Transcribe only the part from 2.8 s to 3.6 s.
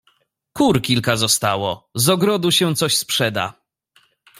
sprzeda..."